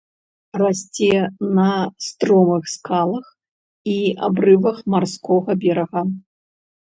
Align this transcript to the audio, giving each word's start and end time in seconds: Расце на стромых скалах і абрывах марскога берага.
Расце 0.59 1.11
на 1.57 1.65
стромых 2.05 2.63
скалах 2.77 3.27
і 3.95 3.97
абрывах 4.29 4.77
марскога 4.95 5.51
берага. 5.65 6.01